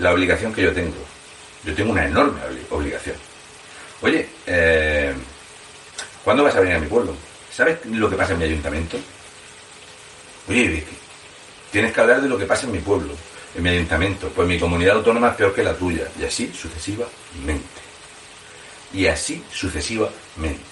[0.00, 0.96] La obligación que yo tengo.
[1.64, 3.16] Yo tengo una enorme obligación.
[4.00, 5.12] Oye, eh,
[6.24, 7.14] ¿cuándo vas a venir a mi pueblo?
[7.52, 8.98] ¿Sabes lo que pasa en mi ayuntamiento?
[10.48, 10.96] Oye, Vicky,
[11.70, 13.12] tienes que hablar de lo que pasa en mi pueblo,
[13.54, 14.28] en mi ayuntamiento.
[14.30, 16.08] Pues mi comunidad autónoma es peor que la tuya.
[16.18, 17.80] Y así sucesivamente.
[18.94, 20.64] Y así sucesivamente.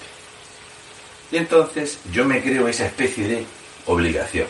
[1.31, 3.47] Y entonces yo me creo esa especie de
[3.85, 4.47] obligación.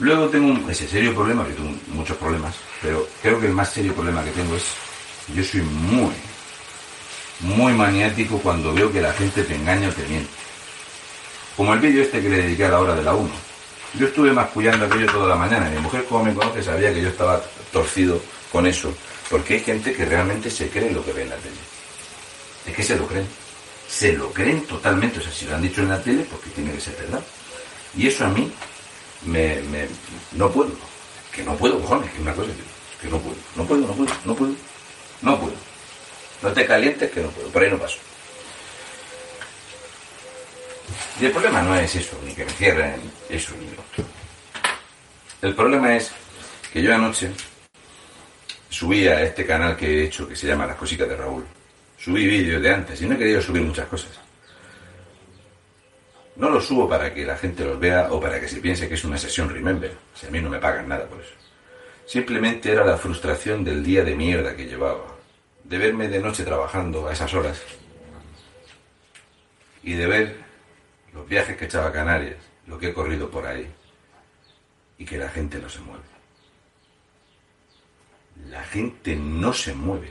[0.00, 3.94] Luego tengo ese serio problema, que tengo muchos problemas, pero creo que el más serio
[3.94, 4.64] problema que tengo es,
[5.34, 6.12] yo soy muy,
[7.40, 10.30] muy maniático cuando veo que la gente te engaña o te miente.
[11.56, 13.30] Como el vídeo este que le dediqué a la hora de la 1.
[13.94, 15.68] Yo estuve mascullando aquello toda la mañana.
[15.68, 18.92] Mi mujer, como me conoce, sabía que yo estaba torcido con eso.
[19.30, 21.56] Porque hay gente que realmente se cree lo que ve en la tele.
[22.66, 23.26] Es que se lo creen
[23.92, 25.18] se lo creen totalmente.
[25.18, 27.22] O sea, si lo han dicho en la tele, porque tiene que ser verdad.
[27.94, 28.50] Y eso a mí
[29.26, 29.60] me,
[30.32, 30.70] no puedo.
[31.30, 32.71] Que no puedo, cojones, que es una cosa que,
[33.08, 33.36] no puedo.
[33.56, 34.54] No puedo, no puedo, no puedo.
[35.22, 35.54] No puedo.
[36.42, 37.48] No te calientes que no puedo.
[37.48, 37.98] Por ahí no paso.
[41.20, 44.04] Y el problema no es eso, ni que me cierren eso ni lo otro.
[45.42, 46.12] El problema es
[46.72, 47.30] que yo anoche
[48.70, 51.44] subí a este canal que he hecho que se llama Las Cositas de Raúl
[52.02, 54.10] subí vídeos de antes y no he querido subir muchas cosas.
[56.34, 58.94] No los subo para que la gente los vea o para que se piense que
[58.94, 59.92] es una sesión Remember.
[60.14, 61.41] Si a mí no me pagan nada por eso.
[62.06, 65.06] Simplemente era la frustración del día de mierda que llevaba.
[65.64, 67.62] De verme de noche trabajando a esas horas.
[69.82, 70.36] Y de ver
[71.12, 73.66] los viajes que echaba a Canarias, lo que he corrido por ahí.
[74.98, 76.04] Y que la gente no se mueve.
[78.50, 80.10] La gente no se mueve.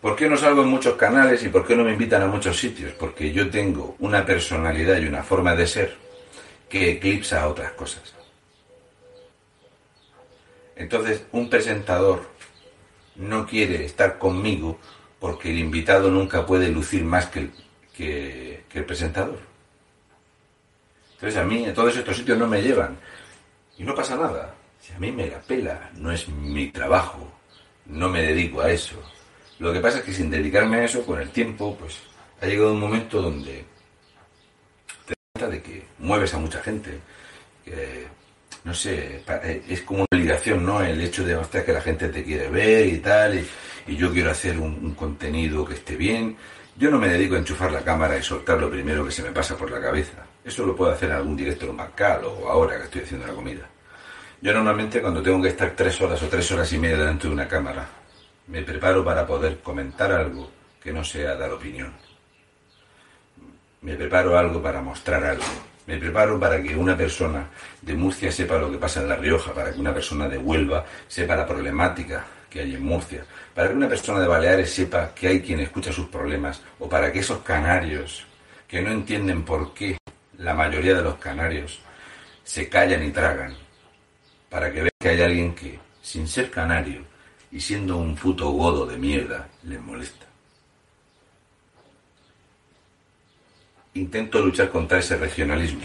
[0.00, 2.58] ¿Por qué no salgo en muchos canales y por qué no me invitan a muchos
[2.58, 2.92] sitios?
[2.94, 5.96] Porque yo tengo una personalidad y una forma de ser
[6.68, 8.21] que eclipsa a otras cosas.
[10.76, 12.22] Entonces, un presentador
[13.16, 14.78] no quiere estar conmigo
[15.20, 17.50] porque el invitado nunca puede lucir más que
[17.98, 19.38] el, presentador.
[21.14, 22.96] Entonces, a mí, a todos estos sitios no me llevan.
[23.78, 24.54] Y no pasa nada.
[24.80, 27.32] Si a mí me la pela, no es mi trabajo,
[27.86, 28.96] no me dedico a eso.
[29.60, 31.98] Lo que pasa es que sin dedicarme a eso, con el tiempo, pues
[32.40, 33.64] ha llegado un momento donde
[35.06, 36.98] te das cuenta de que mueves a mucha gente.
[38.64, 40.82] No sé, eh, es como una obligación, ¿no?
[40.82, 44.30] El hecho de mostrar que la gente te quiere ver y tal, y, yo quiero
[44.30, 46.36] hacer un, contenido que esté bien.
[46.76, 49.32] Yo no me dedico a enchufar la cámara y soltar lo primero que se me
[49.32, 50.24] pasa por la cabeza.
[50.44, 53.68] Eso lo puedo hacer en algún directo bancal o ahora que estoy haciendo la comida.
[54.40, 57.34] Yo normalmente cuando tengo que estar tres horas o tres horas y media delante de
[57.34, 57.86] una cámara
[58.46, 60.50] me preparo para poder comentar algo
[60.82, 61.92] que no sea dar opinión.
[63.82, 65.71] Me preparo algo para mostrar algo.
[65.86, 67.48] Me preparo para que una persona
[67.80, 70.84] de Murcia sepa lo que pasa en La Rioja, para que una persona de Huelva
[71.08, 75.28] sepa la problemática que hay en Murcia, para que una persona de Baleares sepa que
[75.28, 78.24] hay quien escucha sus problemas, o para que esos canarios
[78.68, 79.98] que no entienden por qué
[80.38, 81.80] la mayoría de los canarios
[82.44, 83.54] se callan y tragan,
[84.48, 87.02] para que vean que hay alguien que, sin ser canario,
[87.50, 90.31] y siendo un puto godo de mierda, les molesta.
[93.94, 95.84] Intento luchar contra ese regionalismo,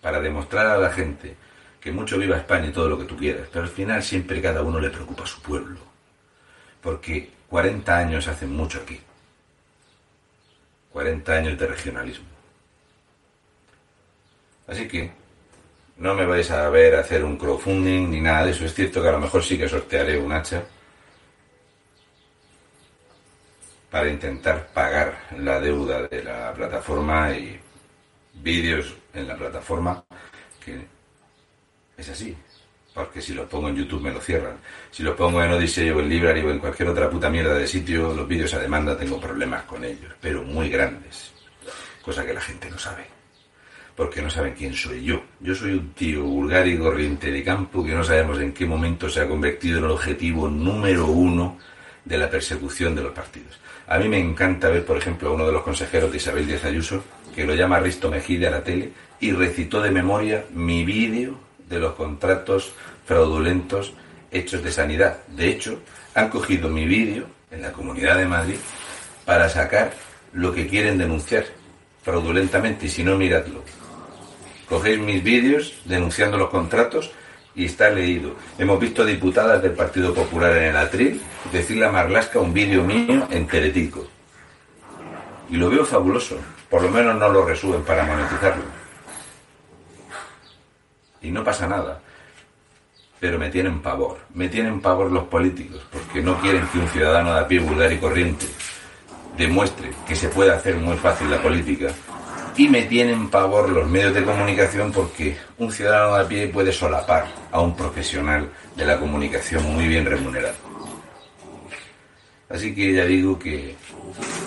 [0.00, 1.34] para demostrar a la gente
[1.80, 4.62] que mucho viva España y todo lo que tú quieras, pero al final siempre cada
[4.62, 5.78] uno le preocupa a su pueblo,
[6.80, 9.00] porque 40 años hacen mucho aquí,
[10.92, 12.26] 40 años de regionalismo.
[14.68, 15.10] Así que
[15.98, 18.64] no me vais a ver hacer un crowdfunding ni nada de eso.
[18.64, 20.64] Es cierto que a lo mejor sí que sortearé un hacha,
[23.96, 27.58] para intentar pagar la deuda de la plataforma y
[28.34, 30.04] vídeos en la plataforma
[30.62, 30.76] que
[31.96, 32.36] es así.
[32.92, 34.58] Porque si los pongo en YouTube me lo cierran.
[34.90, 37.66] Si los pongo en Odyssey o en Library o en cualquier otra puta mierda de
[37.66, 41.32] sitio, los vídeos a demanda tengo problemas con ellos, pero muy grandes.
[42.02, 43.06] Cosa que la gente no sabe.
[43.96, 45.22] Porque no saben quién soy yo.
[45.40, 49.08] Yo soy un tío vulgar y corriente de campo que no sabemos en qué momento
[49.08, 51.56] se ha convertido en el objetivo número uno
[52.06, 53.58] de la persecución de los partidos.
[53.88, 56.64] A mí me encanta ver, por ejemplo, a uno de los consejeros de Isabel Díaz
[56.64, 57.04] Ayuso,
[57.34, 61.38] que lo llama Risto Mejide a la tele, y recitó de memoria mi vídeo
[61.68, 62.72] de los contratos
[63.04, 63.92] fraudulentos
[64.30, 65.18] hechos de sanidad.
[65.28, 65.80] De hecho,
[66.14, 68.56] han cogido mi vídeo en la Comunidad de Madrid
[69.24, 69.92] para sacar
[70.32, 71.44] lo que quieren denunciar
[72.02, 73.62] fraudulentamente, y si no, miradlo.
[74.68, 77.10] Cogéis mis vídeos denunciando los contratos
[77.56, 78.36] y está leído.
[78.58, 83.26] Hemos visto diputadas del Partido Popular en el atril decirle a Marlasca un vídeo mío
[83.30, 84.06] en Teletico.
[85.48, 86.36] Y lo veo fabuloso.
[86.68, 88.64] Por lo menos no lo resuben para monetizarlo.
[91.22, 92.00] Y no pasa nada.
[93.18, 94.18] Pero me tienen pavor.
[94.34, 97.90] Me tienen pavor los políticos porque no quieren que un ciudadano de a pie vulgar
[97.90, 98.46] y corriente
[99.38, 101.88] demuestre que se puede hacer muy fácil la política
[102.56, 106.72] y me tienen pavor los medios de comunicación porque un ciudadano de a pie puede
[106.72, 110.54] solapar a un profesional de la comunicación muy bien remunerado.
[112.48, 113.74] Así que ya digo que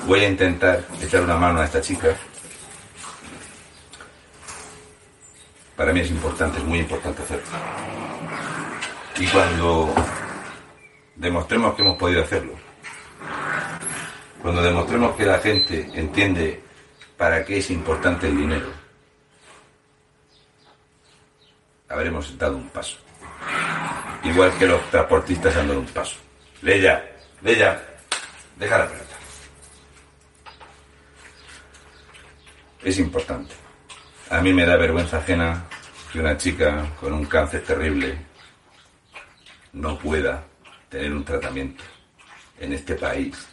[0.08, 2.16] voy a intentar echar una mano a esta chica.
[5.76, 7.44] Para mí es importante, es muy importante hacerlo.
[9.20, 9.94] Y cuando
[11.16, 12.54] demostremos que hemos podido hacerlo,
[14.42, 16.69] cuando demostremos que la gente entiende
[17.20, 18.72] para qué es importante el dinero,
[21.90, 22.98] habremos dado un paso.
[24.24, 26.16] Igual que los transportistas han dado un paso.
[26.62, 27.06] Leya,
[27.42, 27.84] Leya,
[28.56, 29.16] deja la pelota.
[32.86, 33.54] Es importante.
[34.30, 35.66] A mí me da vergüenza ajena
[36.14, 38.18] que una chica con un cáncer terrible
[39.74, 40.46] no pueda
[40.88, 41.84] tener un tratamiento
[42.62, 43.46] en este país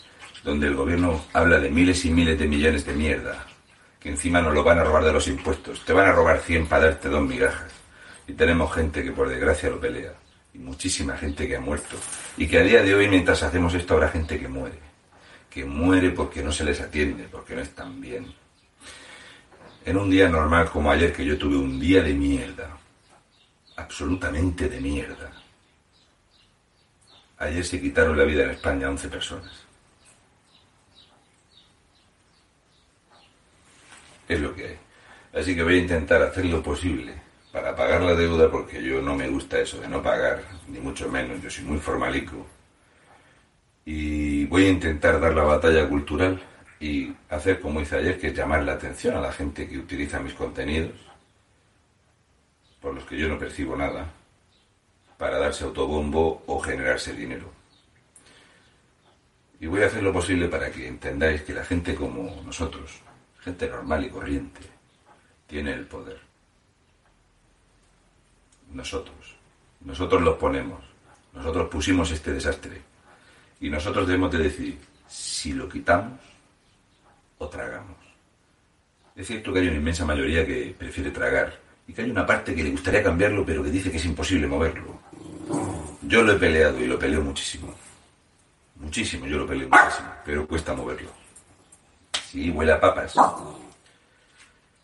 [0.45, 3.45] donde el gobierno habla de miles y miles de millones de mierda
[4.07, 5.85] que encima nos lo van a robar de los impuestos.
[5.85, 7.73] Te van a robar 100 para darte dos migajas.
[8.29, 10.13] Y tenemos gente que por desgracia lo pelea.
[10.55, 11.97] Y muchísima gente que ha muerto.
[12.37, 14.79] Y que a día de hoy, mientras hacemos esto, habrá gente que muere.
[15.51, 18.33] Que muere porque no se les atiende, porque no están bien.
[19.85, 22.79] En un día normal como ayer, que yo tuve un día de mierda.
[23.75, 25.33] Absolutamente de mierda.
[27.39, 29.66] Ayer se quitaron la vida en España 11 personas.
[34.29, 34.79] Es lo que hay.
[35.35, 37.13] Así que voy a intentar hacer lo posible
[37.53, 41.09] para pagar la deuda porque yo no me gusta eso de no pagar, ni mucho
[41.09, 42.47] menos, yo soy muy formalico.
[43.85, 46.43] Y voy a intentar dar la batalla cultural
[46.81, 50.21] y hacer como hice ayer, que es llamar la atención a la gente que utiliza
[50.21, 50.93] mis contenidos,
[52.81, 54.13] por los que yo no percibo nada,
[55.17, 57.51] para darse autobombo o generarse dinero.
[59.59, 63.01] Y voy a hacer lo posible para que entendáis que la gente como nosotros,
[63.47, 64.61] gente normal y corriente,
[65.47, 66.19] tiene el poder.
[68.73, 69.37] Nosotros,
[69.83, 70.83] nosotros los ponemos,
[71.33, 72.83] nosotros pusimos este desastre
[73.61, 76.19] y nosotros debemos de decidir si lo quitamos
[77.39, 77.97] o tragamos.
[79.15, 82.53] Es cierto que hay una inmensa mayoría que prefiere tragar y que hay una parte
[82.53, 84.99] que le gustaría cambiarlo pero que dice que es imposible moverlo.
[86.03, 87.73] Yo lo he peleado y lo peleo muchísimo.
[88.75, 91.26] Muchísimo, yo lo peleo muchísimo, pero cuesta moverlo.
[92.37, 93.15] Sí, huele a papas.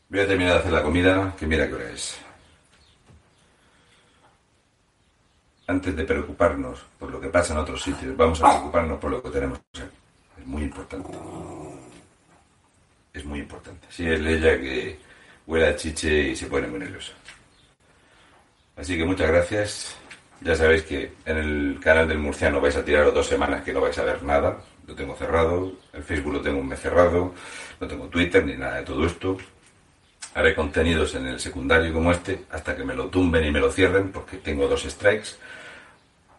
[0.08, 2.18] Voy a terminar de hacer la comida, que mira qué hora es.
[5.66, 9.22] Antes de preocuparnos por lo que pasa en otros sitios, vamos a preocuparnos por lo
[9.22, 9.82] que tenemos aquí.
[10.40, 11.10] Es muy importante.
[13.12, 13.86] Es muy importante.
[13.90, 14.98] Sí, es ella que
[15.46, 17.12] huele a chiche y se pone muy nerviosa.
[18.76, 19.96] Así que muchas gracias.
[20.40, 23.82] Ya sabéis que en el canal del Murciano vais a tiraros dos semanas que no
[23.82, 24.56] vais a ver nada
[24.86, 27.34] lo tengo cerrado, el Facebook lo tengo un mes cerrado,
[27.80, 29.36] no tengo Twitter ni nada de todo esto.
[30.34, 33.70] Haré contenidos en el secundario como este hasta que me lo tumben y me lo
[33.70, 35.30] cierren porque tengo dos strikes.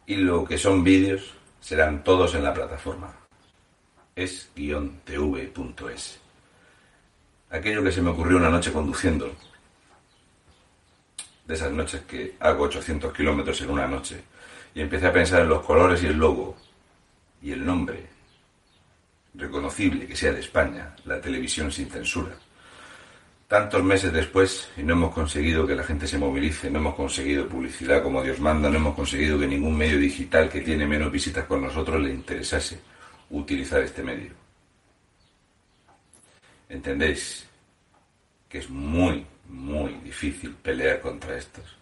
[0.06, 3.14] Y lo que son vídeos serán todos en la plataforma.
[4.16, 6.20] es-tv.es.
[7.50, 9.32] Aquello que se me ocurrió una noche conduciendo,
[11.46, 14.24] de esas noches que hago 800 kilómetros en una noche,
[14.74, 16.58] y empecé a pensar en los colores y el logo,
[17.42, 18.13] y el nombre,
[19.36, 22.36] reconocible que sea de España, la televisión sin censura.
[23.48, 27.48] Tantos meses después y no hemos conseguido que la gente se movilice, no hemos conseguido
[27.48, 31.46] publicidad como Dios manda, no hemos conseguido que ningún medio digital que tiene menos visitas
[31.46, 32.80] con nosotros le interesase
[33.30, 34.32] utilizar este medio.
[36.70, 37.48] ¿Entendéis?
[38.50, 41.78] Que es muy, muy difícil pelear contra estos.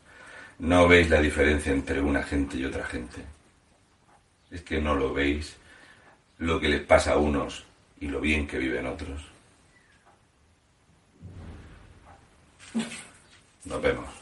[0.60, 3.22] No veis la diferencia entre una gente y otra gente.
[4.50, 5.56] Es que no lo veis
[6.42, 7.64] lo que les pasa a unos
[8.00, 9.22] y lo bien que viven otros.
[13.66, 14.21] Nos vemos.